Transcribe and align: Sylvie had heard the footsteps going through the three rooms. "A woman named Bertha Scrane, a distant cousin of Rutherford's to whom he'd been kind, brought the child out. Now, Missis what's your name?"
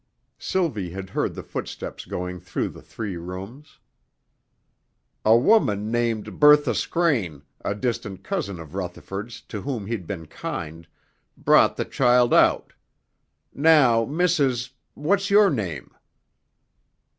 Sylvie 0.39 0.89
had 0.89 1.11
heard 1.11 1.35
the 1.35 1.43
footsteps 1.43 2.05
going 2.05 2.39
through 2.39 2.69
the 2.69 2.81
three 2.81 3.17
rooms. 3.17 3.77
"A 5.23 5.37
woman 5.37 5.91
named 5.91 6.39
Bertha 6.39 6.73
Scrane, 6.73 7.43
a 7.63 7.75
distant 7.75 8.23
cousin 8.23 8.59
of 8.59 8.73
Rutherford's 8.73 9.41
to 9.41 9.61
whom 9.61 9.85
he'd 9.85 10.07
been 10.07 10.25
kind, 10.25 10.87
brought 11.37 11.77
the 11.77 11.85
child 11.85 12.33
out. 12.33 12.73
Now, 13.53 14.03
Missis 14.05 14.71
what's 14.95 15.29
your 15.29 15.51
name?" 15.51 15.93